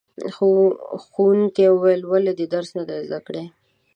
ښوونکي 1.11 1.65
وویل 1.69 2.01
ولې 2.05 2.31
دې 2.39 2.45
درس 2.53 2.69
نه 2.77 2.83
دی 2.87 2.97
زده 3.07 3.19
کړی؟ 3.27 3.45